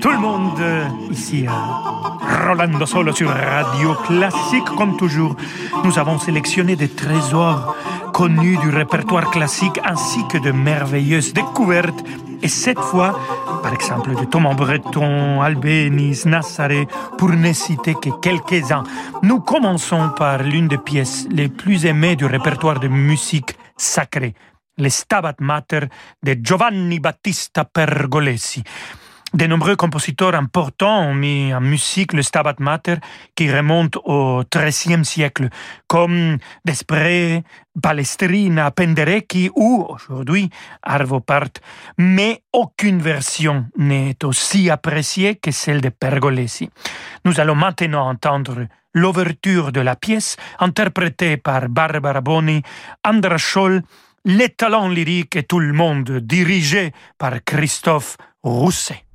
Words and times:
Tout 0.00 0.10
le 0.10 0.18
monde 0.18 0.60
euh, 0.60 0.86
ici 1.10 1.44
à 1.48 2.46
Rolando 2.46 2.86
Solo 2.86 3.12
sur 3.12 3.30
Radio 3.30 3.94
Classique, 4.06 4.66
comme 4.76 4.96
toujours. 4.96 5.34
Nous 5.82 5.98
avons 5.98 6.20
sélectionné 6.20 6.76
des 6.76 6.88
trésors 6.88 7.74
connus 8.18 8.58
du 8.58 8.70
répertoire 8.70 9.30
classique 9.30 9.78
ainsi 9.84 10.26
que 10.26 10.38
de 10.38 10.50
merveilleuses 10.50 11.32
découvertes. 11.32 12.04
Et 12.42 12.48
cette 12.48 12.80
fois, 12.80 13.16
par 13.62 13.72
exemple, 13.72 14.12
de 14.16 14.24
Thomas 14.24 14.54
Breton, 14.54 15.40
Albéniz, 15.40 16.26
Nassaré, 16.26 16.88
pour 17.16 17.30
ne 17.30 17.52
citer 17.52 17.94
que 17.94 18.10
quelques-uns. 18.20 18.82
Nous 19.22 19.38
commençons 19.38 20.08
par 20.16 20.42
l'une 20.42 20.66
des 20.66 20.78
pièces 20.78 21.28
les 21.30 21.48
plus 21.48 21.86
aimées 21.86 22.16
du 22.16 22.26
répertoire 22.26 22.80
de 22.80 22.88
musique 22.88 23.56
sacrée, 23.76 24.34
le 24.78 24.88
Stabat 24.88 25.36
Mater 25.38 25.82
de 26.24 26.36
Giovanni 26.42 26.98
Battista 26.98 27.64
Pergolesi. 27.64 28.64
De 29.34 29.46
nombreux 29.46 29.76
compositeurs 29.76 30.34
importants 30.34 31.02
ont 31.02 31.14
mis 31.14 31.52
en 31.52 31.60
musique 31.60 32.14
le 32.14 32.22
Stabat 32.22 32.54
Mater 32.60 32.96
qui 33.34 33.52
remonte 33.52 33.96
au 34.04 34.42
XIIIe 34.50 35.04
siècle, 35.04 35.50
comme 35.86 36.38
Desprez, 36.64 37.42
Palestrina, 37.80 38.70
Penderecki 38.70 39.50
ou 39.54 39.86
aujourd'hui 39.86 40.48
Arvo 40.82 41.20
Part. 41.20 41.60
Mais 41.98 42.42
aucune 42.54 43.00
version 43.00 43.66
n'est 43.76 44.24
aussi 44.24 44.70
appréciée 44.70 45.36
que 45.36 45.50
celle 45.50 45.82
de 45.82 45.90
Pergolesi. 45.90 46.70
Nous 47.26 47.38
allons 47.38 47.54
maintenant 47.54 48.08
entendre 48.08 48.66
l'ouverture 48.94 49.72
de 49.72 49.80
la 49.82 49.94
pièce 49.94 50.36
interprétée 50.58 51.36
par 51.36 51.68
Barbara 51.68 52.22
Boni, 52.22 52.62
Andra 53.04 53.36
Scholl, 53.36 53.82
les 54.24 54.48
talents 54.48 54.88
lyriques 54.88 55.36
et 55.36 55.42
tout 55.42 55.60
le 55.60 55.74
monde 55.74 56.10
dirigé 56.20 56.92
par 57.18 57.44
Christophe 57.44 58.16
Rousset. 58.42 59.07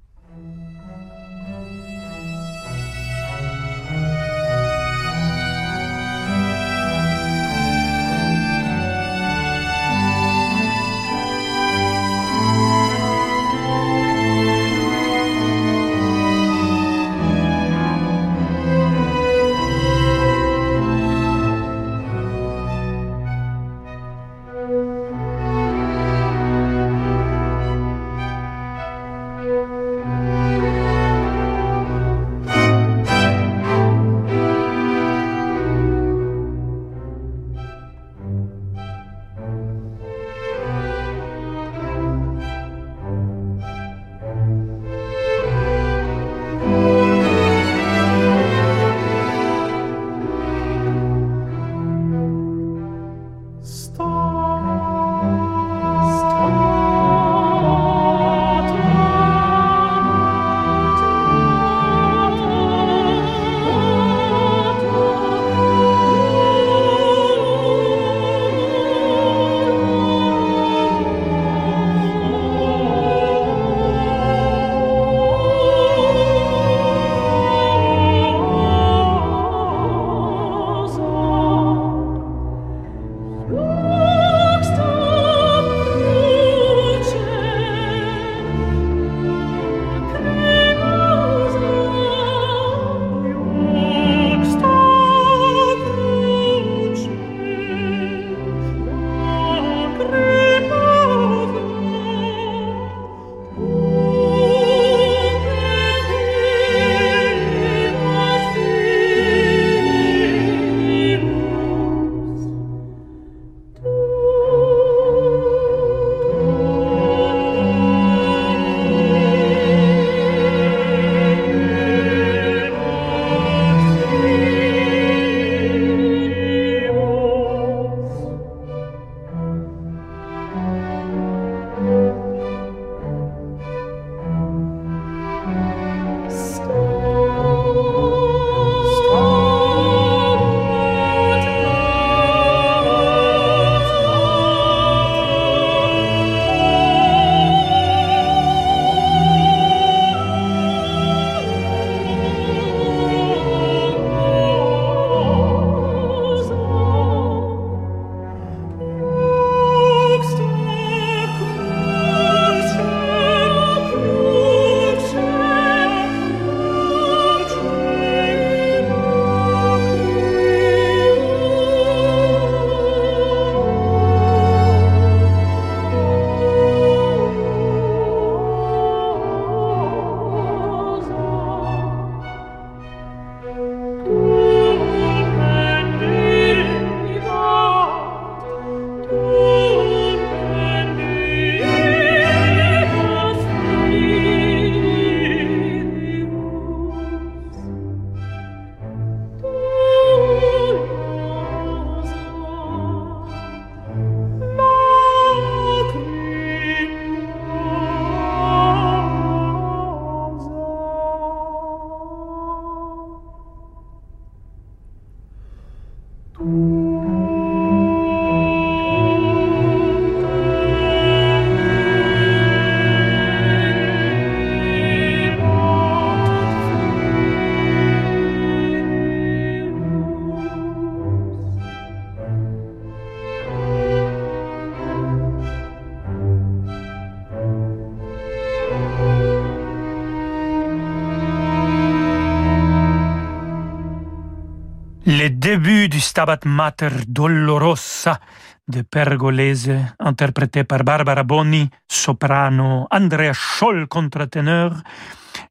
Les 245.24 245.30
débuts 245.30 245.88
du 245.88 246.02
Stabat 246.02 246.40
Mater 246.44 246.90
Dolorosa 247.08 248.20
de 248.68 248.82
Pergolese, 248.82 249.72
interprété 249.98 250.66
par 250.66 250.84
Barbara 250.84 251.24
Boni, 251.24 251.70
soprano, 251.88 252.88
Andrea 252.92 253.32
Scholl, 253.32 253.88
contre-ténor, 253.88 254.74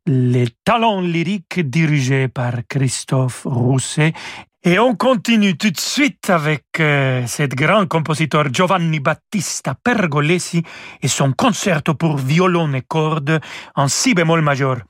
les 0.04 0.48
talents 0.62 1.00
lyriques 1.00 1.70
dirigés 1.70 2.28
par 2.28 2.52
Christophe 2.69 3.44
Rousset. 3.46 4.12
Et 4.62 4.78
on 4.78 4.94
continue 4.94 5.56
tout 5.56 5.70
de 5.70 5.80
suite 5.80 6.28
avec 6.28 6.66
euh, 6.78 7.26
cet 7.26 7.54
grand 7.54 7.86
compositeur 7.86 8.52
Giovanni 8.52 9.00
Battista 9.00 9.74
Pergolesi 9.74 10.62
et 11.00 11.08
son 11.08 11.32
concerto 11.32 11.94
pour 11.94 12.19
violon 12.19 12.74
et 12.74 12.82
cordes 12.82 13.40
en 13.74 13.88
si 13.88 14.12
bémol 14.12 14.42
majeur. 14.42 14.82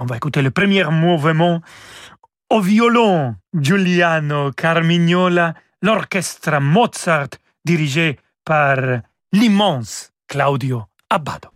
On 0.00 0.06
va 0.06 0.16
écouter 0.16 0.42
le 0.42 0.52
premier 0.52 0.84
mouvement 0.84 1.60
au 2.50 2.60
violon 2.60 3.36
Giuliano 3.52 4.50
Carmignola, 4.52 5.54
l'orchestre 5.82 6.60
Mozart 6.60 7.30
dirigé 7.64 8.18
par 8.44 8.78
l'immense 9.32 10.12
Claudio 10.26 10.86
Abbado. 11.10 11.50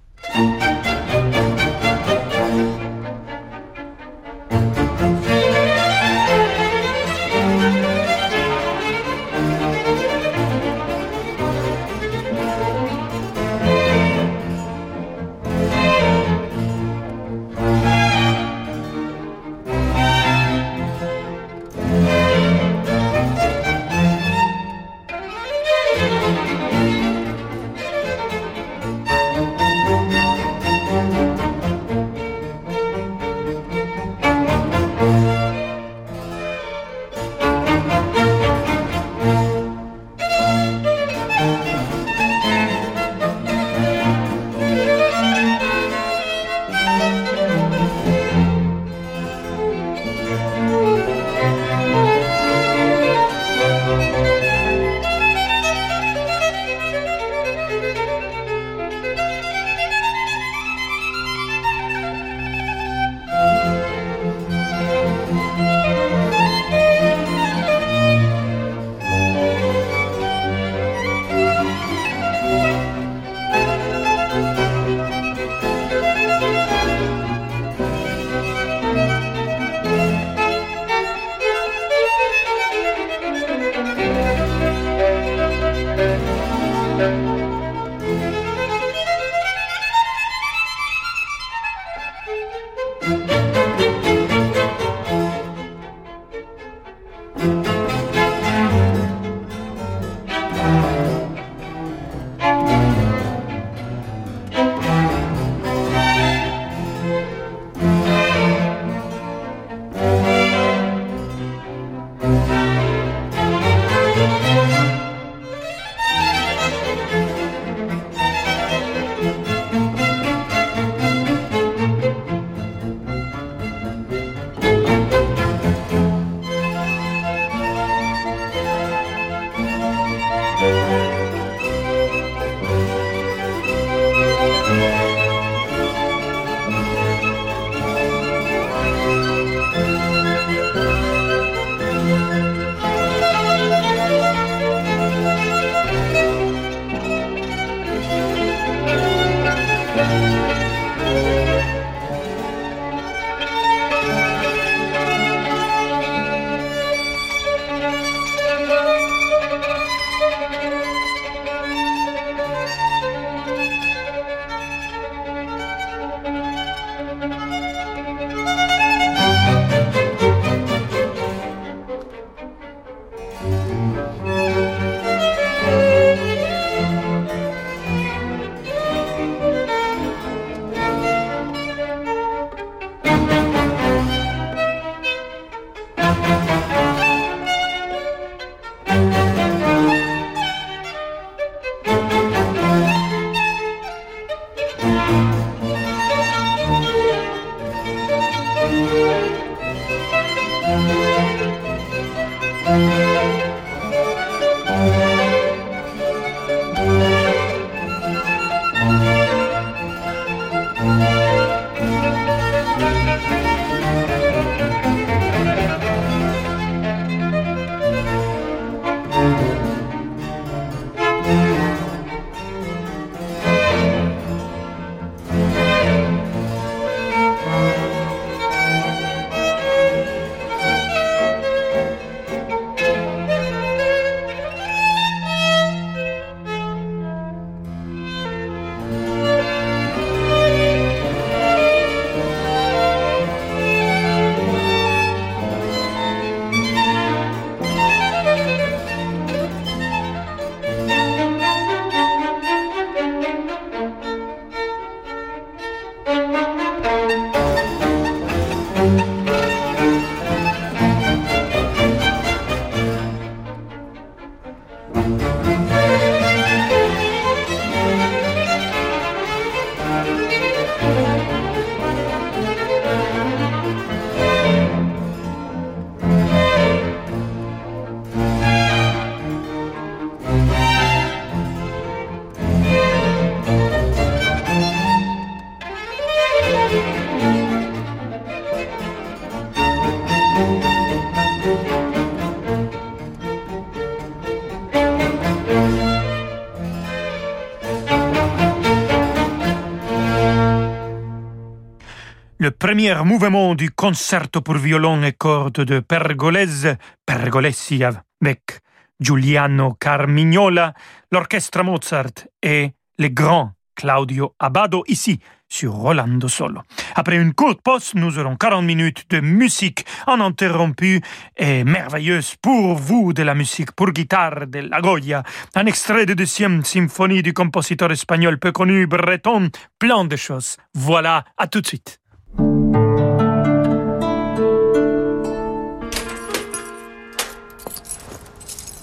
Premier 302.73 303.05
mouvement 303.05 303.55
du 303.55 303.71
concerto 303.71 304.41
pour 304.41 304.57
violon 304.57 305.03
et 305.03 305.13
cordes 305.13 305.61
de 305.61 305.81
Pergolese, 305.81 306.79
Pergolesi 307.05 307.85
avec 307.85 308.63
Giuliano 308.99 309.75
Carmignola, 309.79 310.73
l'orchestre 311.11 311.63
Mozart 311.65 312.29
et 312.43 312.71
le 312.99 313.09
grand 313.09 313.53
Claudio 313.75 314.35
Abbado 314.39 314.85
ici 314.89 315.21
sur 315.47 315.75
Rolando 315.75 316.29
Solo. 316.29 316.63
Après 316.95 317.17
une 317.17 317.35
courte 317.35 317.61
pause, 317.61 317.93
nous 317.95 318.19
aurons 318.19 318.37
40 318.37 318.65
minutes 318.65 319.05
de 319.11 319.21
musique 319.21 319.85
uninterrompue 320.07 321.03
et 321.37 321.65
merveilleuse 321.65 322.37
pour 322.41 322.77
vous 322.77 323.13
de 323.13 323.23
la 323.23 323.35
musique 323.35 323.73
pour 323.73 323.91
guitare 323.91 324.47
de 324.47 324.61
La 324.61 324.81
Goya, 324.81 325.23
un 325.57 325.67
extrait 325.67 326.07
de 326.07 326.15
deuxième 326.15 326.65
symphonie 326.65 327.23
du 327.23 327.35
compositeur 327.35 327.93
espagnol 327.93 328.39
peu 328.39 328.51
connu 328.51 328.87
breton, 328.87 329.51
plein 329.79 330.07
de 330.07 330.17
choses. 330.17 330.57
Voilà, 330.73 331.27
à 331.37 331.47
tout 331.49 331.61
de 331.61 331.67
suite. 331.67 332.02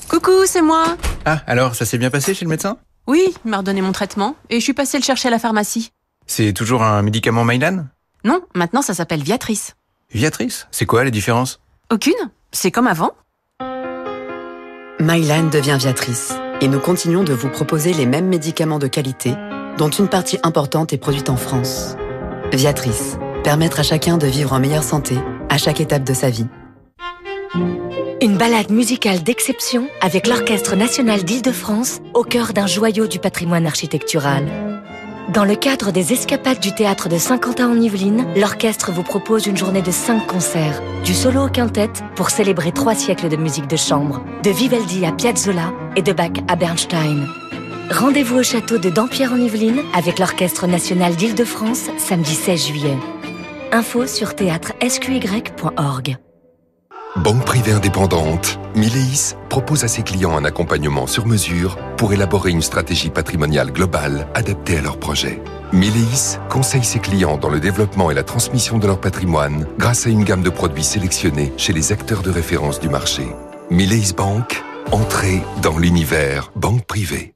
Coucou, 0.09 0.45
c'est 0.45 0.61
moi. 0.61 0.97
Ah, 1.25 1.41
alors, 1.47 1.75
ça 1.75 1.85
s'est 1.85 1.97
bien 1.97 2.09
passé 2.09 2.33
chez 2.33 2.45
le 2.45 2.49
médecin? 2.49 2.77
Oui, 3.07 3.33
il 3.45 3.51
m'a 3.51 3.57
redonné 3.57 3.81
mon 3.81 3.91
traitement 3.91 4.35
et 4.49 4.59
je 4.59 4.63
suis 4.63 4.73
passée 4.73 4.97
le 4.97 5.03
chercher 5.03 5.29
à 5.29 5.31
la 5.31 5.39
pharmacie. 5.39 5.91
C'est 6.27 6.53
toujours 6.53 6.83
un 6.83 7.01
médicament 7.01 7.43
Mylan? 7.43 7.85
Non, 8.23 8.41
maintenant 8.53 8.81
ça 8.81 8.93
s'appelle 8.93 9.23
Viatrice. 9.23 9.75
Viatrice? 10.11 10.67
C'est 10.71 10.85
quoi 10.85 11.03
les 11.03 11.11
différences? 11.11 11.59
Aucune. 11.91 12.13
C'est 12.51 12.69
comme 12.69 12.87
avant. 12.87 13.11
Mylan 14.99 15.49
devient 15.49 15.77
Viatrice 15.79 16.33
et 16.61 16.67
nous 16.67 16.79
continuons 16.79 17.23
de 17.23 17.33
vous 17.33 17.49
proposer 17.49 17.93
les 17.93 18.05
mêmes 18.05 18.27
médicaments 18.27 18.79
de 18.79 18.87
qualité 18.87 19.33
dont 19.77 19.89
une 19.89 20.09
partie 20.09 20.37
importante 20.43 20.91
est 20.91 20.97
produite 20.97 21.29
en 21.29 21.37
France. 21.37 21.95
Viatrice, 22.51 23.17
permettre 23.43 23.79
à 23.79 23.83
chacun 23.83 24.17
de 24.17 24.27
vivre 24.27 24.53
en 24.53 24.59
meilleure 24.59 24.83
santé 24.83 25.15
à 25.49 25.57
chaque 25.57 25.81
étape 25.81 26.03
de 26.03 26.13
sa 26.13 26.29
vie. 26.29 26.47
Une 28.21 28.35
balade 28.37 28.69
musicale 28.69 29.23
d'exception 29.23 29.87
avec 30.01 30.27
l'Orchestre 30.27 30.75
national 30.75 31.23
d'Île-de-France 31.23 32.01
au 32.13 32.23
cœur 32.23 32.53
d'un 32.53 32.67
joyau 32.67 33.07
du 33.07 33.17
patrimoine 33.17 33.65
architectural. 33.65 34.45
Dans 35.33 35.45
le 35.45 35.55
cadre 35.55 35.91
des 35.91 36.11
escapades 36.11 36.59
du 36.59 36.73
théâtre 36.73 37.07
de 37.07 37.17
Saint-Quentin 37.19 37.69
en 37.69 37.79
Yvelines, 37.79 38.25
l'orchestre 38.35 38.91
vous 38.91 39.03
propose 39.03 39.45
une 39.45 39.55
journée 39.55 39.83
de 39.83 39.91
cinq 39.91 40.25
concerts, 40.25 40.81
du 41.05 41.13
solo 41.13 41.45
au 41.45 41.49
quintet 41.49 41.91
pour 42.15 42.31
célébrer 42.31 42.71
trois 42.71 42.95
siècles 42.95 43.29
de 43.29 43.35
musique 43.35 43.67
de 43.67 43.77
chambre, 43.77 44.23
de 44.43 44.49
Vivaldi 44.49 45.05
à 45.05 45.11
Piazzolla 45.11 45.71
et 45.95 46.01
de 46.01 46.13
Bach 46.13 46.31
à 46.47 46.55
Bernstein. 46.55 47.27
Rendez-vous 47.91 48.37
au 48.37 48.43
château 48.43 48.79
de 48.79 48.89
Dampierre 48.89 49.31
en 49.31 49.37
Yvelines 49.37 49.83
avec 49.93 50.17
l'Orchestre 50.17 50.65
national 50.65 51.15
d'Île-de-France 51.15 51.89
samedi 51.97 52.33
16 52.33 52.67
juillet. 52.67 52.97
Info 53.71 54.07
sur 54.07 54.35
théâtre-sqy.org. 54.35 56.17
Banque 57.15 57.45
privée 57.45 57.71
indépendante, 57.71 58.59
Mileis 58.75 59.35
propose 59.49 59.83
à 59.83 59.87
ses 59.87 60.01
clients 60.01 60.35
un 60.35 60.43
accompagnement 60.43 61.05
sur 61.05 61.27
mesure 61.27 61.77
pour 61.95 62.11
élaborer 62.13 62.49
une 62.49 62.63
stratégie 62.63 63.09
patrimoniale 63.09 63.71
globale 63.71 64.27
adaptée 64.33 64.77
à 64.77 64.81
leurs 64.81 64.97
projets. 64.97 65.41
Mileis 65.71 66.39
conseille 66.49 66.83
ses 66.83 66.99
clients 66.99 67.37
dans 67.37 67.49
le 67.49 67.59
développement 67.59 68.09
et 68.09 68.15
la 68.15 68.23
transmission 68.23 68.79
de 68.79 68.87
leur 68.87 68.99
patrimoine 68.99 69.67
grâce 69.77 70.07
à 70.07 70.09
une 70.09 70.23
gamme 70.23 70.43
de 70.43 70.49
produits 70.49 70.83
sélectionnés 70.83 71.53
chez 71.57 71.73
les 71.73 71.91
acteurs 71.91 72.23
de 72.23 72.31
référence 72.31 72.79
du 72.79 72.89
marché. 72.89 73.27
Mileis 73.69 74.13
Bank, 74.15 74.63
entrée 74.91 75.43
dans 75.61 75.77
l'univers 75.77 76.51
banque 76.55 76.85
privée. 76.85 77.35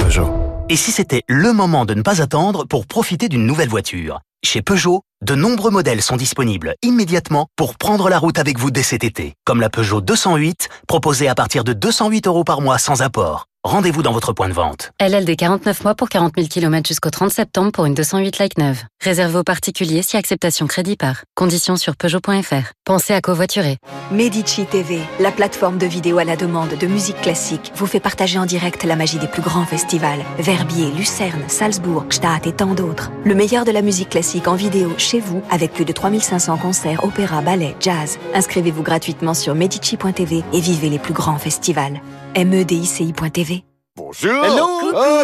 Peugeot. 0.00 0.32
Et 0.68 0.76
si 0.76 0.92
c'était 0.92 1.22
le 1.26 1.52
moment 1.52 1.86
de 1.86 1.94
ne 1.94 2.02
pas 2.02 2.22
attendre 2.22 2.66
pour 2.66 2.86
profiter 2.86 3.28
d'une 3.28 3.46
nouvelle 3.46 3.68
voiture? 3.68 4.20
Chez 4.44 4.60
Peugeot, 4.60 5.02
de 5.22 5.34
nombreux 5.34 5.70
modèles 5.70 6.02
sont 6.02 6.16
disponibles 6.16 6.74
immédiatement 6.82 7.46
pour 7.56 7.76
prendre 7.76 8.08
la 8.08 8.18
route 8.18 8.38
avec 8.38 8.58
vous 8.58 8.70
dès 8.70 8.82
cet 8.82 9.04
été, 9.04 9.34
comme 9.44 9.60
la 9.60 9.70
Peugeot 9.70 10.00
208, 10.00 10.68
proposée 10.86 11.28
à 11.28 11.34
partir 11.34 11.64
de 11.64 11.72
208 11.72 12.26
euros 12.26 12.44
par 12.44 12.60
mois 12.60 12.78
sans 12.78 13.02
apport. 13.02 13.46
Rendez-vous 13.64 14.02
dans 14.02 14.10
votre 14.10 14.32
point 14.32 14.48
de 14.48 14.52
vente. 14.52 14.90
LLD 15.00 15.36
49 15.36 15.84
mois 15.84 15.94
pour 15.94 16.08
40 16.08 16.32
000 16.36 16.48
km 16.48 16.84
jusqu'au 16.84 17.10
30 17.10 17.30
septembre 17.30 17.70
pour 17.70 17.86
une 17.86 17.94
208 17.94 18.40
Like 18.40 18.58
neuve. 18.58 18.82
Réservé 19.00 19.38
aux 19.38 19.44
particuliers 19.44 20.02
si 20.02 20.16
acceptation 20.16 20.66
crédit 20.66 20.96
par. 20.96 21.22
Conditions 21.36 21.76
sur 21.76 21.94
Peugeot.fr. 21.94 22.72
Pensez 22.84 23.14
à 23.14 23.20
covoiturer. 23.20 23.78
Medici 24.10 24.66
TV, 24.66 24.98
la 25.20 25.30
plateforme 25.30 25.78
de 25.78 25.86
vidéo 25.86 26.18
à 26.18 26.24
la 26.24 26.34
demande 26.34 26.70
de 26.70 26.86
musique 26.88 27.20
classique, 27.20 27.70
vous 27.76 27.86
fait 27.86 28.00
partager 28.00 28.36
en 28.36 28.46
direct 28.46 28.82
la 28.82 28.96
magie 28.96 29.20
des 29.20 29.28
plus 29.28 29.42
grands 29.42 29.64
festivals. 29.64 30.24
Verbier, 30.40 30.90
Lucerne, 30.90 31.44
Salzbourg, 31.46 32.06
Gstaad 32.08 32.48
et 32.48 32.52
tant 32.52 32.74
d'autres. 32.74 33.12
Le 33.24 33.36
meilleur 33.36 33.64
de 33.64 33.70
la 33.70 33.82
musique 33.82 34.08
classique 34.08 34.48
en 34.48 34.56
vidéo 34.56 34.92
chez 34.98 35.20
vous 35.20 35.40
avec 35.52 35.72
plus 35.72 35.84
de 35.84 35.92
3500 35.92 36.58
concerts, 36.58 37.04
opéra, 37.04 37.42
ballet, 37.42 37.76
jazz. 37.78 38.18
Inscrivez-vous 38.34 38.82
gratuitement 38.82 39.34
sur 39.34 39.54
medici.tv 39.54 40.42
et 40.52 40.60
vivez 40.60 40.90
les 40.90 40.98
plus 40.98 41.14
grands 41.14 41.38
festivals. 41.38 42.00
medici.tv 42.38 43.64
Bonjour. 43.94 44.44
Hello. 44.44 44.66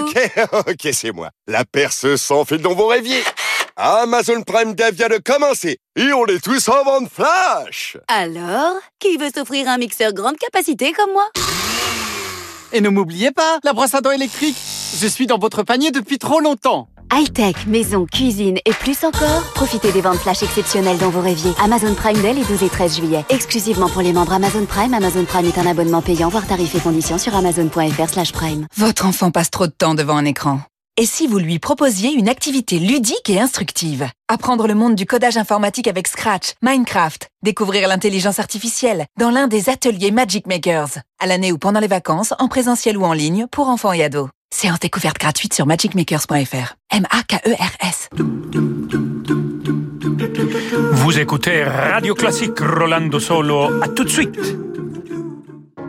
Ok, 0.01 0.31
ok, 0.69 0.89
c'est 0.93 1.13
moi. 1.13 1.31
La 1.47 1.65
perce 1.65 2.17
sans 2.17 2.45
fil 2.45 2.59
dans 2.59 2.75
vos 2.75 2.87
rêviers. 2.87 3.23
Amazon 3.77 4.43
Prime 4.43 4.75
Day 4.75 4.91
vient 4.93 5.09
de 5.09 5.19
commencer 5.19 5.79
et 5.97 6.13
on 6.13 6.27
est 6.27 6.43
tous 6.43 6.69
en 6.69 6.85
vente 6.85 7.09
flash. 7.11 7.97
Alors, 8.09 8.75
qui 8.99 9.17
veut 9.17 9.31
s'offrir 9.35 9.69
un 9.69 9.79
mixeur 9.79 10.13
grande 10.13 10.37
capacité 10.37 10.93
comme 10.93 11.13
moi? 11.13 11.27
Et 12.73 12.81
ne 12.81 12.89
m'oubliez 12.91 13.31
pas, 13.31 13.59
la 13.65 13.73
brosse 13.73 13.95
à 13.95 14.01
dents 14.01 14.11
électrique. 14.11 14.57
Je 15.01 15.07
suis 15.07 15.27
dans 15.27 15.39
votre 15.39 15.63
panier 15.63 15.91
depuis 15.91 16.19
trop 16.19 16.41
longtemps 16.41 16.89
High-tech, 17.13 17.67
maison, 17.67 18.07
cuisine 18.07 18.59
et 18.65 18.73
plus 18.73 19.05
encore 19.05 19.43
Profitez 19.55 19.93
des 19.93 20.01
ventes 20.01 20.19
flash 20.19 20.43
exceptionnelles 20.43 20.99
dans 20.99 21.11
vos 21.11 21.21
rêviers. 21.21 21.53
Amazon 21.63 21.95
Prime 21.95 22.21
Day 22.21 22.35
les 22.35 22.45
12 22.45 22.63
et 22.63 22.69
13 22.69 22.97
juillet. 22.97 23.25
Exclusivement 23.31 23.89
pour 23.89 24.03
les 24.03 24.13
membres 24.13 24.33
Amazon 24.33 24.65
Prime. 24.67 24.95
Amazon 24.95 25.25
Prime 25.25 25.47
est 25.47 25.59
un 25.59 25.67
abonnement 25.67 26.03
payant, 26.03 26.29
voire 26.29 26.47
tarifs 26.47 26.75
et 26.75 26.81
conditions 26.81 27.19
sur 27.19 27.35
amazon.fr 27.35 28.09
slash 28.09 28.33
prime. 28.33 28.67
Votre 28.77 29.07
enfant 29.07 29.31
passe 29.31 29.51
trop 29.51 29.67
de 29.67 29.73
temps 29.73 29.95
devant 29.95 30.17
un 30.17 30.25
écran. 30.25 30.61
Et 31.01 31.07
si 31.07 31.29
vous 31.29 31.39
lui 31.39 31.61
proposiez 31.61 32.11
une 32.11 32.29
activité 32.29 32.81
ludique 32.81 33.31
et 33.31 33.39
instructive? 33.39 34.09
Apprendre 34.27 34.67
le 34.67 34.75
monde 34.75 34.97
du 34.97 35.07
codage 35.07 35.37
informatique 35.37 35.87
avec 35.87 36.09
Scratch, 36.09 36.55
Minecraft, 36.61 37.29
découvrir 37.45 37.87
l'intelligence 37.87 38.41
artificielle 38.41 39.07
dans 39.17 39.31
l'un 39.31 39.47
des 39.47 39.71
ateliers 39.71 40.11
Magic 40.11 40.49
Makers, 40.49 40.99
à 41.21 41.27
l'année 41.29 41.53
ou 41.53 41.59
pendant 41.59 41.79
les 41.79 41.87
vacances, 41.87 42.35
en 42.41 42.49
présentiel 42.49 42.99
ou 42.99 43.05
en 43.05 43.13
ligne, 43.13 43.47
pour 43.49 43.69
enfants 43.69 43.93
et 43.93 44.03
ados. 44.03 44.29
Séance 44.51 44.81
découverte 44.81 45.19
gratuite 45.19 45.53
sur 45.53 45.67
magicmakers.fr. 45.67 46.75
M-A-K-E-R-S. 46.91 48.09
Vous 50.93 51.19
écoutez 51.19 51.65
Radio 51.65 52.15
Classique 52.15 52.59
Rolando 52.59 53.21
Solo. 53.21 53.83
À 53.83 53.89
tout 53.89 54.05
de 54.05 54.09
suite. 54.09 54.39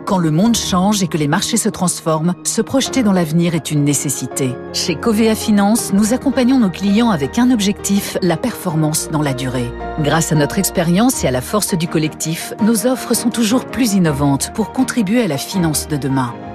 Quand 0.04 0.18
le 0.18 0.30
monde 0.30 0.56
change 0.56 1.02
et 1.02 1.08
que 1.08 1.16
les 1.16 1.28
marchés 1.28 1.56
se 1.56 1.68
transforment, 1.68 2.34
se 2.44 2.60
projeter 2.60 3.02
dans 3.02 3.12
l'avenir 3.12 3.54
est 3.54 3.70
une 3.70 3.82
nécessité. 3.82 4.54
Chez 4.72 4.94
Covea 4.94 5.34
Finance, 5.34 5.92
nous 5.92 6.12
accompagnons 6.12 6.58
nos 6.58 6.70
clients 6.70 7.10
avec 7.10 7.38
un 7.38 7.50
objectif, 7.50 8.18
la 8.20 8.36
performance 8.36 9.08
dans 9.10 9.22
la 9.22 9.32
durée. 9.34 9.70
Grâce 10.00 10.32
à 10.32 10.34
notre 10.34 10.58
expérience 10.58 11.24
et 11.24 11.28
à 11.28 11.30
la 11.30 11.40
force 11.40 11.74
du 11.74 11.88
collectif, 11.88 12.52
nos 12.62 12.86
offres 12.86 13.14
sont 13.14 13.30
toujours 13.30 13.66
plus 13.66 13.94
innovantes 13.94 14.52
pour 14.52 14.72
contribuer 14.72 15.22
à 15.22 15.28
la 15.28 15.38
finance 15.38 15.88
de 15.88 15.96
demain. 15.96 16.34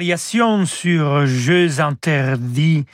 Variation 0.00 0.64
sur 0.64 1.26
Jeux 1.26 1.78
interdits 1.78 2.86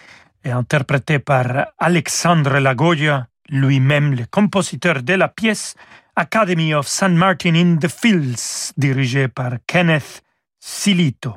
et 0.42 0.50
interprétée 0.50 1.20
par 1.20 1.68
Alexandre 1.78 2.58
Lagoya, 2.58 3.28
lui-même 3.48 4.12
le 4.12 4.24
compositeur 4.28 5.04
de 5.04 5.12
la 5.12 5.28
pièce 5.28 5.76
Academy 6.16 6.74
of 6.74 6.88
San 6.88 7.14
Martin 7.14 7.54
in 7.54 7.76
the 7.76 7.86
Fields, 7.86 8.72
dirigée 8.76 9.28
par 9.28 9.52
Kenneth 9.68 10.24
Silito. 10.58 11.36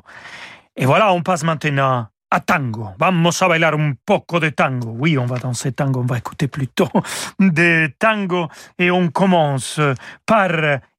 Et 0.74 0.86
voilà, 0.86 1.12
on 1.12 1.22
passe 1.22 1.44
maintenant 1.44 2.08
à 2.30 2.40
tango. 2.40 2.94
Vamos 2.98 3.42
a 3.42 3.48
bailar 3.48 3.74
un 3.74 3.96
poco 4.04 4.38
de 4.38 4.50
tango. 4.50 4.94
Oui, 4.98 5.18
on 5.18 5.26
va 5.26 5.38
danser 5.38 5.72
tango, 5.72 6.00
on 6.00 6.06
va 6.06 6.18
écouter 6.18 6.48
plutôt 6.48 6.88
de 7.38 7.92
tango. 7.98 8.48
Et 8.78 8.90
on 8.90 9.10
commence 9.10 9.80
par 10.24 10.50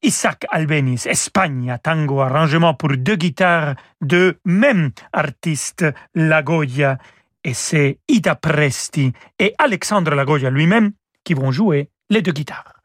Isaac 0.02 0.46
Albeniz, 0.50 1.08
Espagne, 1.08 1.76
tango, 1.82 2.22
arrangement 2.22 2.74
pour 2.74 2.96
deux 2.98 3.16
guitares 3.16 3.76
de 4.02 4.40
même 4.46 4.92
artiste, 5.14 5.86
Lagoya. 6.16 6.98
Et 7.44 7.54
c'est 7.54 8.00
Ida 8.08 8.36
Presti 8.36 9.14
et 9.40 9.56
Alexandre 9.58 10.14
Lagoya 10.14 10.50
lui-même 10.50 10.92
qui 11.24 11.34
vont 11.34 11.52
jouer 11.52 11.90
les 12.10 12.22
deux 12.22 12.34
guitares. 12.34 12.82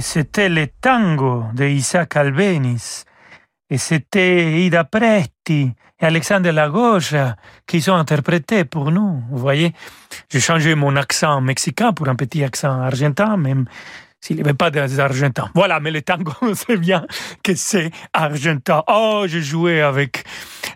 C'était 0.00 0.48
le 0.48 0.68
tango 0.80 1.44
de 1.52 1.64
Isaac 1.64 2.14
Albéniz. 2.16 3.04
Et 3.68 3.78
c'était 3.78 4.62
Ida 4.62 4.84
Preti 4.84 5.72
et 5.98 6.04
Alexandre 6.04 6.50
Lagosha 6.50 7.34
qui 7.66 7.84
ont 7.90 7.96
interprété 7.96 8.64
pour 8.64 8.92
nous. 8.92 9.24
Vous 9.28 9.38
voyez, 9.38 9.74
j'ai 10.30 10.38
changé 10.38 10.76
mon 10.76 10.94
accent 10.94 11.40
mexicain 11.40 11.92
pour 11.92 12.08
un 12.08 12.14
petit 12.14 12.44
accent 12.44 12.80
argentin, 12.80 13.36
même 13.36 13.64
s'il 14.26 14.36
n'y 14.36 14.42
avait 14.42 14.54
pas 14.54 14.70
des 14.70 14.98
argentins. 14.98 15.48
Voilà, 15.54 15.78
mais 15.78 15.92
le 15.92 16.02
tango, 16.02 16.32
on 16.42 16.54
sait 16.54 16.76
bien 16.76 17.06
que 17.44 17.54
c'est 17.54 17.90
argentin. 18.12 18.82
Oh, 18.88 19.24
j'ai 19.26 19.40
joué 19.40 19.80
avec 19.80 20.24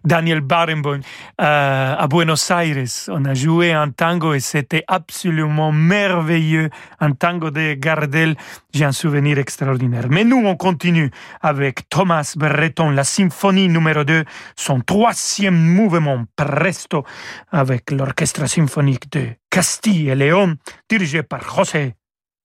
Daniel 0.04 0.40
Barenboim 0.40 1.00
euh, 1.40 1.94
à 1.98 2.06
Buenos 2.06 2.48
Aires. 2.50 2.84
On 3.08 3.24
a 3.24 3.34
joué 3.34 3.72
un 3.72 3.90
tango 3.90 4.34
et 4.34 4.40
c'était 4.40 4.84
absolument 4.86 5.72
merveilleux. 5.72 6.70
Un 7.00 7.12
tango 7.12 7.50
de 7.50 7.74
Gardel. 7.74 8.36
J'ai 8.72 8.84
un 8.84 8.92
souvenir 8.92 9.38
extraordinaire. 9.38 10.06
Mais 10.08 10.22
nous, 10.22 10.42
on 10.46 10.54
continue 10.54 11.10
avec 11.40 11.88
Thomas 11.88 12.34
Breton, 12.36 12.90
la 12.90 13.02
symphonie 13.04 13.68
numéro 13.68 14.04
2, 14.04 14.24
son 14.54 14.80
troisième 14.80 15.56
mouvement 15.56 16.24
presto 16.36 17.04
avec 17.50 17.90
l'orchestre 17.90 18.46
symphonique 18.48 19.10
de 19.10 19.26
Castille 19.50 20.08
et 20.08 20.14
Léon, 20.14 20.54
dirigé 20.88 21.24
par 21.24 21.42
José 21.42 21.94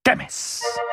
Temes. 0.04 0.85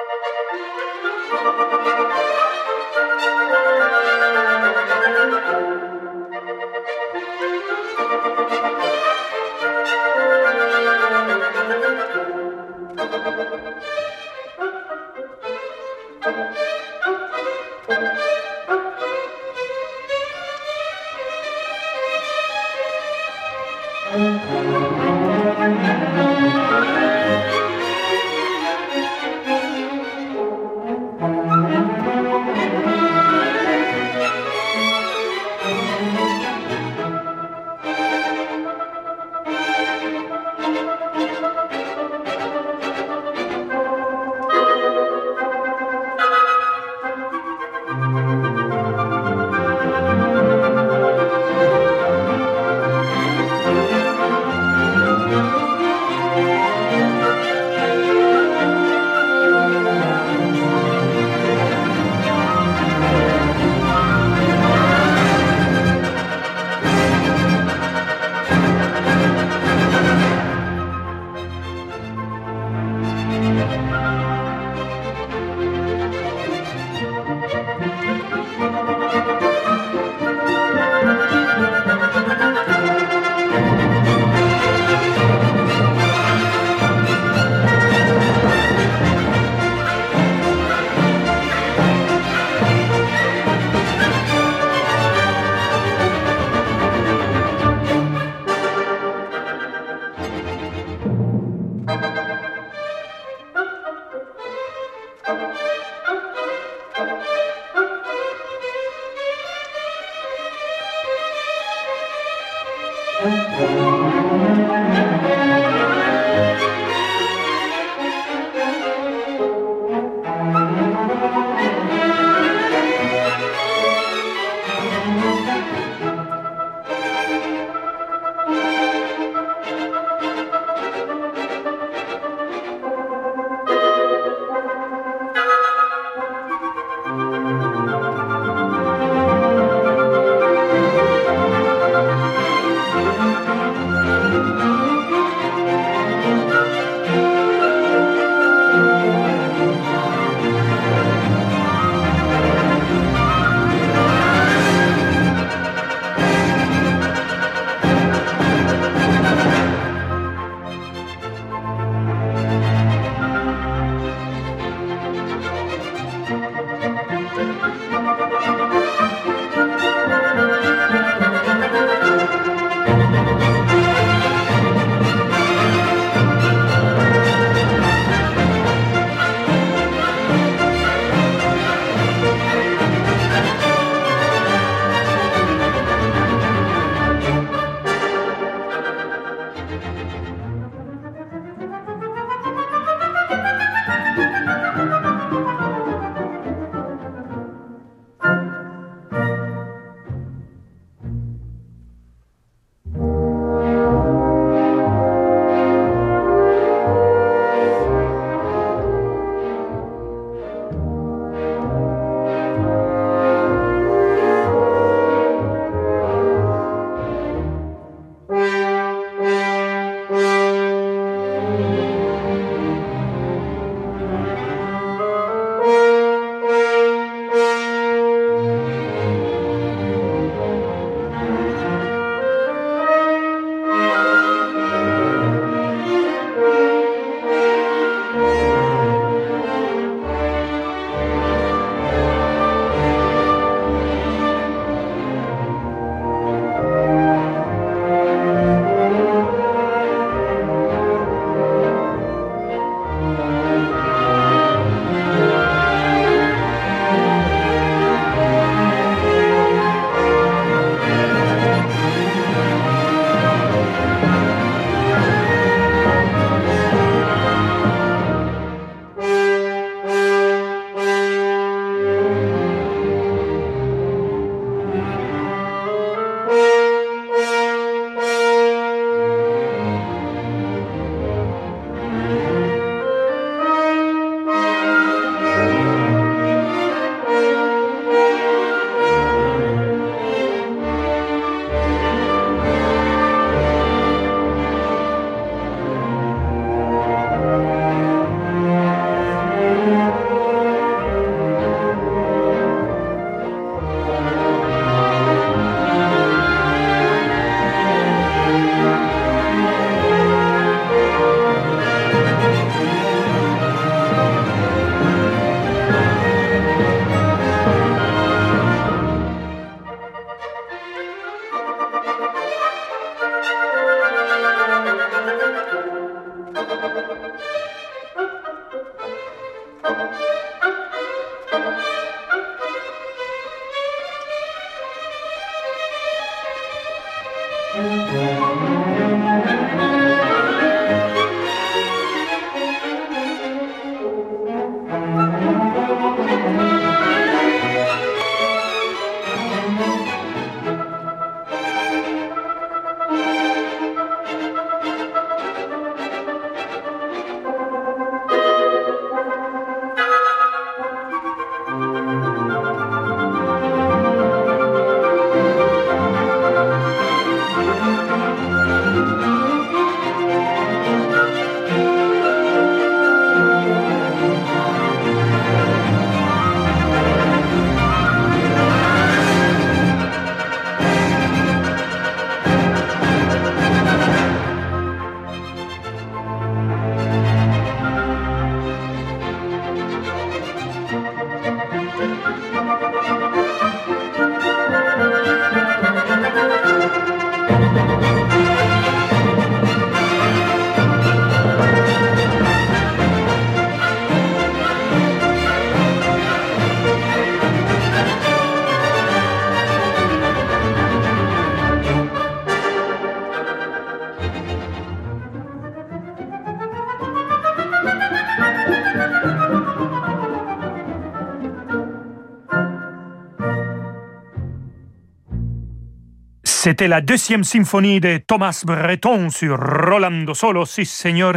C'était 426.53 426.69
la 426.69 426.83
deuxième 426.83 427.25
symphonie 427.25 427.81
de 427.81 427.97
Thomas 428.07 428.43
Breton 428.45 429.09
sur 429.09 429.39
Rolando 429.41 430.13
Solo, 430.13 430.45
si 430.45 430.67
Seigneur, 430.67 431.15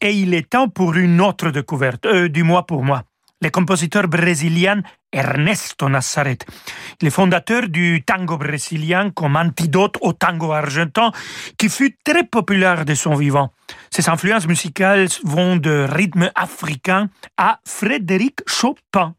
et 0.00 0.12
il 0.12 0.32
est 0.32 0.48
temps 0.48 0.68
pour 0.68 0.94
une 0.94 1.20
autre 1.20 1.50
découverte, 1.50 2.06
euh, 2.06 2.28
du 2.28 2.44
mois 2.44 2.66
pour 2.66 2.84
moi. 2.84 3.02
Le 3.42 3.50
compositeur 3.50 4.06
brésilien 4.06 4.82
Ernesto 5.12 5.88
Nazareth. 5.88 6.46
Il 7.00 7.08
est 7.08 7.10
fondateur 7.10 7.68
du 7.68 8.04
tango 8.06 8.38
brésilien 8.38 9.10
comme 9.10 9.34
antidote 9.34 9.96
au 10.02 10.12
tango 10.12 10.52
argentin 10.52 11.10
qui 11.58 11.68
fut 11.68 11.98
très 12.04 12.22
populaire 12.22 12.84
de 12.84 12.94
son 12.94 13.16
vivant. 13.16 13.50
Ses 13.90 14.08
influences 14.08 14.46
musicales 14.46 15.08
vont 15.24 15.56
de 15.56 15.84
rythme 15.90 16.30
africain 16.36 17.08
à 17.36 17.58
Frédéric 17.66 18.38
Chopin. 18.46 19.16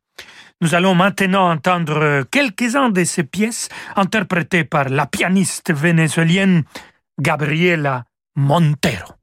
Nous 0.60 0.74
allons 0.74 0.96
maintenant 0.96 1.52
entendre 1.52 2.24
quelques-uns 2.32 2.89
de 2.89 3.04
ces 3.04 3.24
pièces 3.24 3.70
interprétées 3.96 4.63
par 4.63 4.89
la 4.89 5.06
pianiste 5.06 5.72
vénézuélienne 5.72 6.63
Gabriela 7.20 8.06
Montero. 8.36 9.13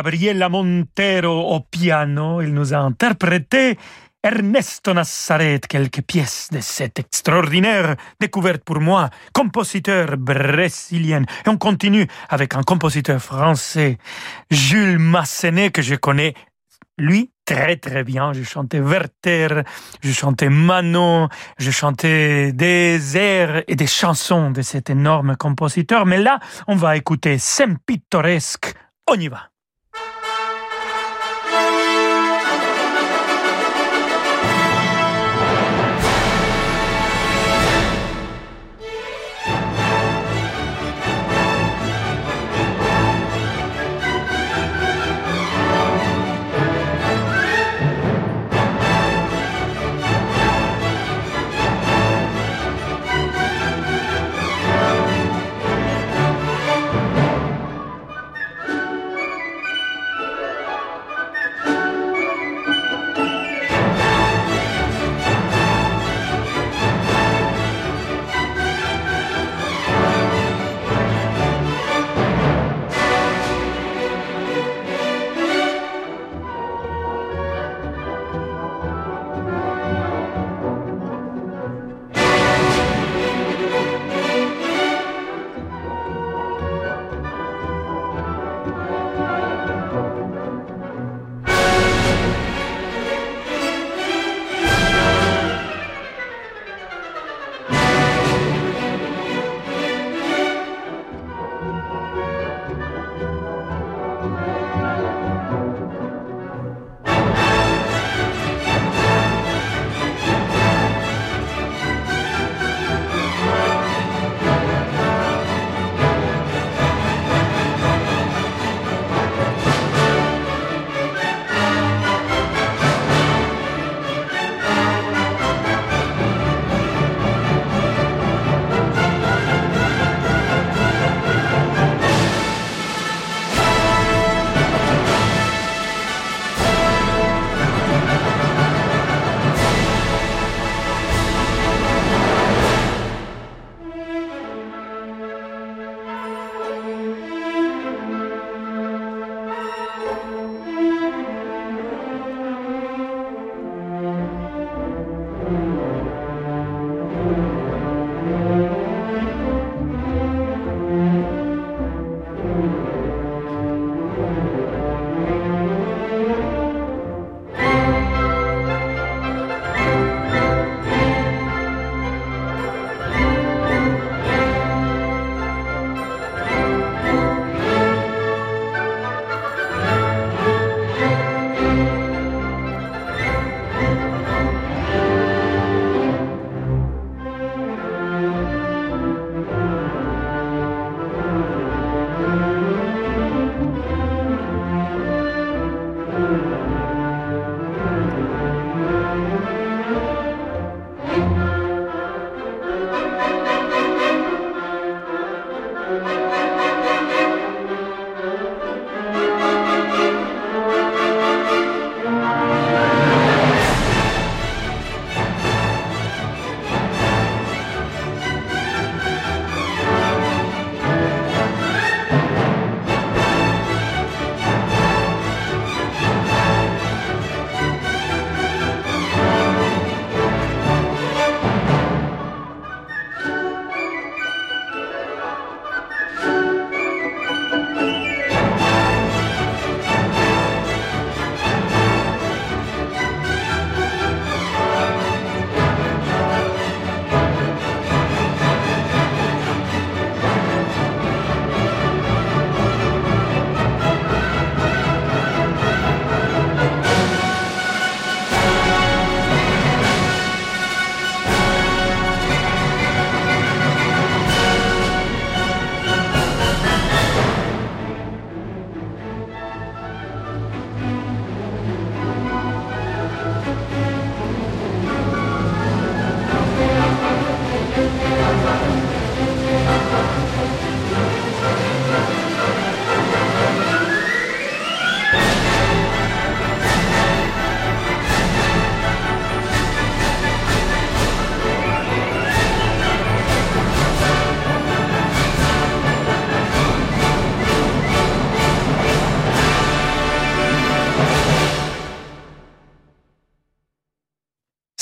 Gabriela 0.00 0.48
Montero 0.48 1.54
au 1.54 1.60
piano. 1.60 2.40
Il 2.40 2.54
nous 2.54 2.72
a 2.72 2.78
interprété 2.78 3.76
Ernesto 4.22 4.94
Nazareth, 4.94 5.66
quelques 5.66 6.00
pièces 6.00 6.48
de 6.50 6.60
cette 6.60 6.98
extraordinaire 6.98 7.96
découverte 8.18 8.64
pour 8.64 8.80
moi, 8.80 9.10
compositeur 9.34 10.16
brésilien. 10.16 11.24
Et 11.44 11.50
on 11.50 11.58
continue 11.58 12.06
avec 12.30 12.54
un 12.54 12.62
compositeur 12.62 13.20
français, 13.20 13.98
Jules 14.50 14.98
Massenet, 14.98 15.70
que 15.70 15.82
je 15.82 15.96
connais, 15.96 16.32
lui, 16.96 17.30
très 17.44 17.76
très 17.76 18.02
bien. 18.02 18.32
Je 18.32 18.42
chantais 18.42 18.80
Werther, 18.80 19.64
je 20.00 20.12
chantais 20.12 20.48
Manon, 20.48 21.28
je 21.58 21.70
chantais 21.70 22.52
des 22.54 23.18
airs 23.18 23.64
et 23.68 23.76
des 23.76 23.86
chansons 23.86 24.50
de 24.50 24.62
cet 24.62 24.88
énorme 24.88 25.36
compositeur. 25.36 26.06
Mais 26.06 26.22
là, 26.22 26.38
on 26.68 26.76
va 26.76 26.96
écouter 26.96 27.36
Saint 27.36 27.74
Pittoresque. 27.84 28.72
On 29.06 29.20
y 29.20 29.28
va. 29.28 29.49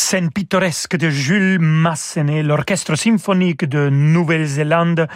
Scène 0.08 0.30
pittoresque 0.30 0.96
de 0.96 1.10
Jules 1.10 1.58
Massenet, 1.60 2.42
l'orchestre 2.42 2.94
symphonique 2.94 3.66
de 3.66 3.90
Nouvelle-Zélande, 3.90 5.06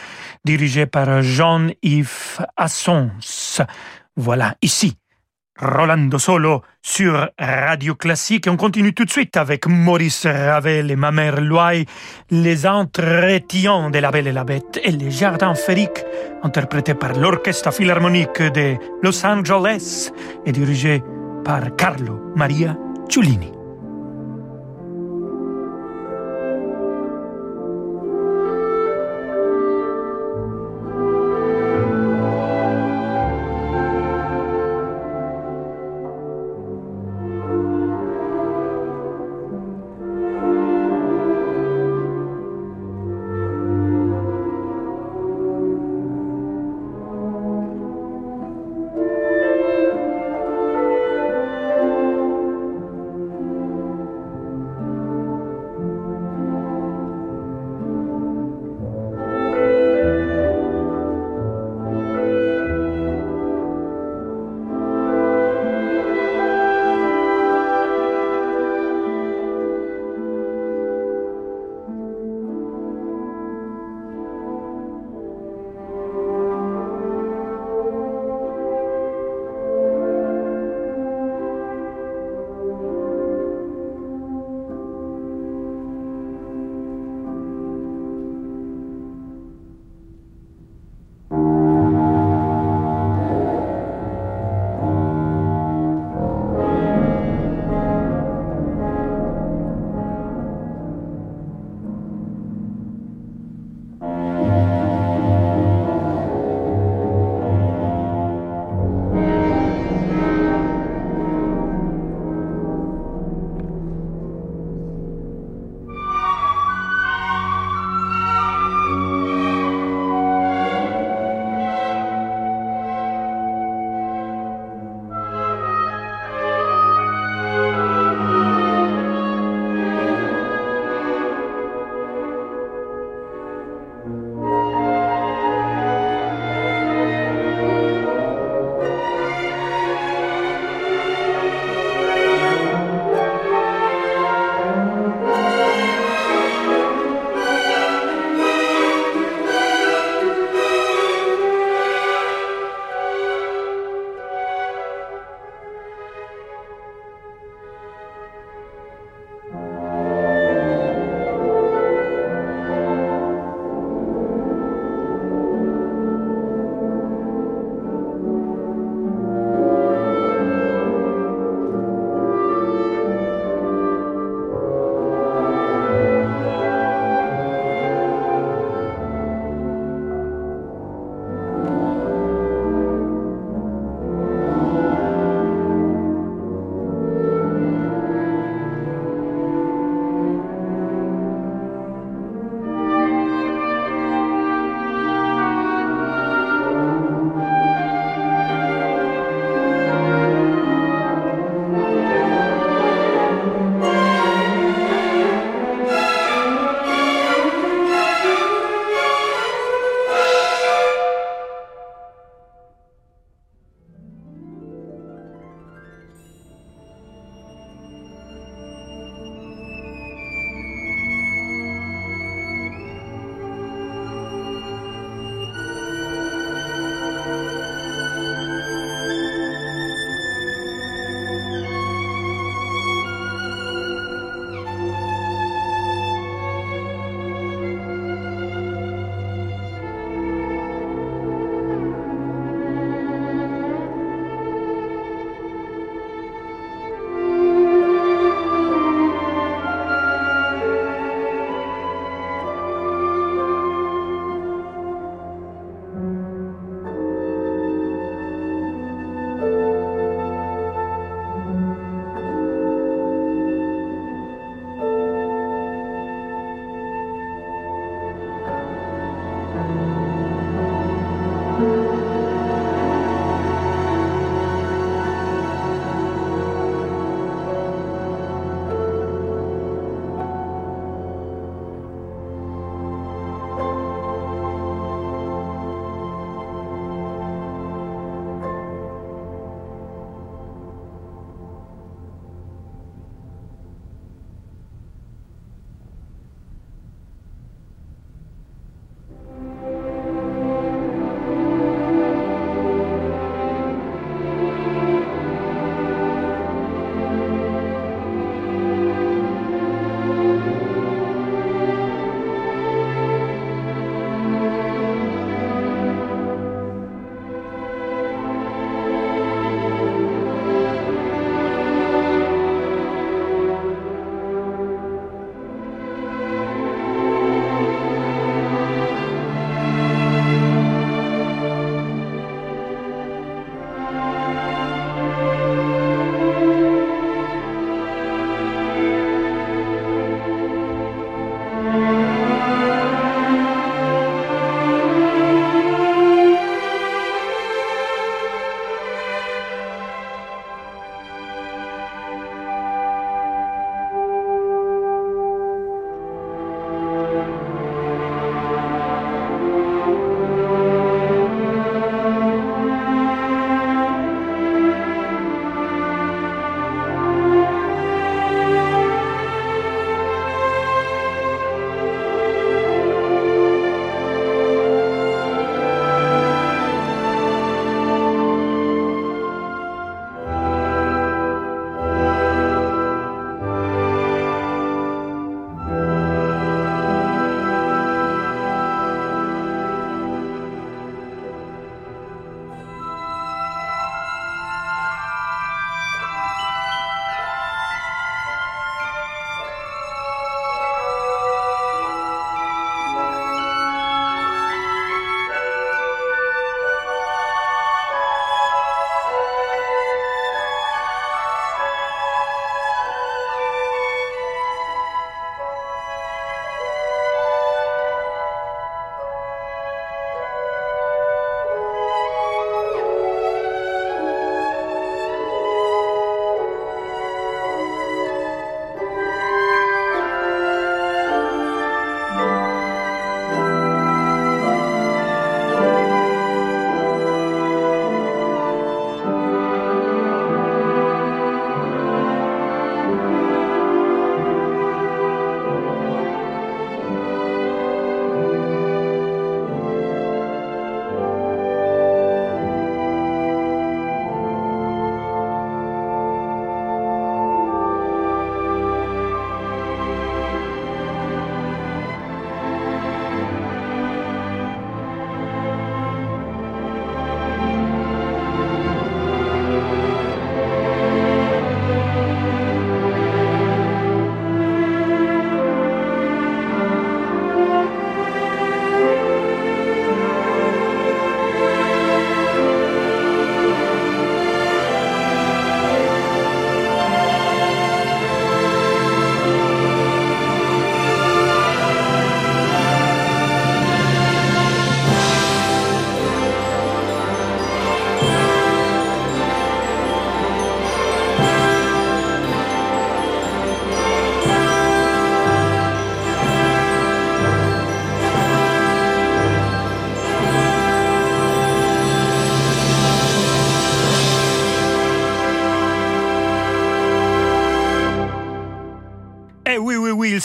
dirigé 0.44 0.84
par 0.84 1.22
Jean-Yves 1.22 2.44
Assons. 2.58 3.10
Voilà, 4.16 4.54
ici, 4.60 4.98
Rolando 5.58 6.18
Solo 6.18 6.60
sur 6.82 7.26
Radio 7.38 7.94
Classique. 7.94 8.46
On 8.50 8.58
continue 8.58 8.92
tout 8.92 9.06
de 9.06 9.10
suite 9.10 9.38
avec 9.38 9.66
Maurice 9.66 10.26
Ravel 10.26 10.90
et 10.90 10.96
ma 10.96 11.10
mère 11.10 11.40
Loy, 11.40 11.84
les 12.30 12.66
entretiens 12.66 13.88
de 13.88 13.98
la 13.98 14.10
Belle 14.10 14.26
et 14.26 14.32
la 14.32 14.44
Bête 14.44 14.78
et 14.84 14.92
les 14.92 15.10
Jardins 15.10 15.54
Fériques, 15.54 16.04
interprétés 16.42 16.92
par 16.92 17.14
l'Orchestre 17.14 17.72
Philharmonique 17.72 18.42
de 18.42 18.74
Los 19.02 19.24
Angeles 19.24 20.10
et 20.44 20.52
dirigé 20.52 21.02
par 21.46 21.74
Carlo 21.76 22.20
Maria 22.36 22.76
Ciullini. 23.08 23.61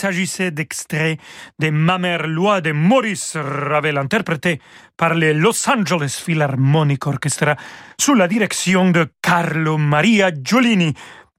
S'agissait 0.08 0.50
d'extraits 0.50 1.20
de 1.58 1.68
Ma 1.68 1.98
mère 1.98 2.26
loi 2.26 2.62
de 2.62 2.72
Maurice 2.72 3.36
Ravel, 3.36 3.98
interprété 3.98 4.58
par 4.96 5.14
le 5.14 5.34
Los 5.34 5.68
Angeles 5.68 6.22
Philharmonic 6.24 7.06
Orchestra 7.06 7.56
sous 8.00 8.14
la 8.14 8.26
direction 8.26 8.90
de 8.90 9.06
Carlo 9.20 9.76
Maria 9.76 10.30
Giolini. 10.32 10.94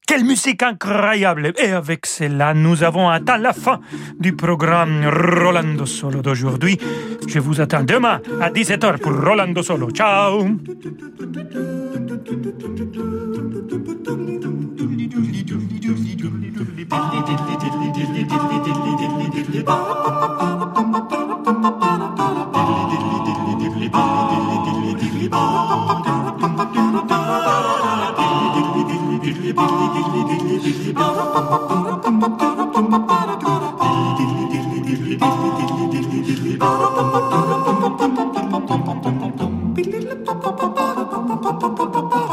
Quelle 0.06 0.24
musique 0.24 0.62
incroyable 0.62 1.52
Et 1.58 1.72
avec 1.72 2.06
cela, 2.06 2.54
nous 2.54 2.84
avons 2.84 3.10
atteint 3.10 3.40
la 3.40 3.54
fin 3.54 3.80
du 4.20 4.36
programme 4.36 5.08
Rolando 5.08 5.88
Solo 5.88 6.22
d'aujourd'hui. 6.22 6.78
Je 7.28 7.40
vous 7.40 7.62
attends 7.62 7.84
demain 7.84 8.22
à 8.40 8.52
17h 8.52 9.00
pour 9.00 9.20
Rolando 9.20 9.64
Solo. 9.64 9.90
Ciao 9.90 10.48
Bum 18.00 18.08
bum 41.52 41.76
bum 41.76 41.92
bum 41.92 42.10
bum 42.10 42.29